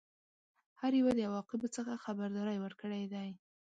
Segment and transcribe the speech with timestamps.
[0.79, 3.29] هر یوه د عواقبو څخه خبرداری ورکړی دی.